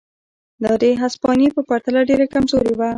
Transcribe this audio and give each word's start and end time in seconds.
دا 0.63 0.73
د 0.81 0.83
هسپانیې 1.01 1.49
په 1.55 1.61
پرتله 1.69 2.01
ډېره 2.09 2.25
کمزورې 2.33 2.73
وه. 2.75 2.89